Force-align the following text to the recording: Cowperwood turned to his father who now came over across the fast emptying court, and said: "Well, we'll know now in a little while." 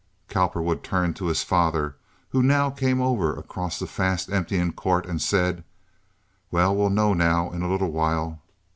Cowperwood 0.29 0.81
turned 0.83 1.15
to 1.17 1.27
his 1.27 1.43
father 1.43 1.95
who 2.29 2.41
now 2.41 2.71
came 2.71 2.99
over 3.01 3.35
across 3.35 3.77
the 3.77 3.85
fast 3.85 4.31
emptying 4.31 4.73
court, 4.73 5.05
and 5.05 5.21
said: 5.21 5.63
"Well, 6.49 6.75
we'll 6.75 6.89
know 6.89 7.13
now 7.13 7.51
in 7.51 7.61
a 7.61 7.69
little 7.69 7.91
while." 7.91 8.39